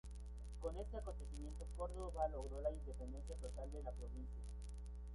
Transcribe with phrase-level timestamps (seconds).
[0.59, 4.41] Con este acontecimiento Córdova logró la independencia total de la provincia.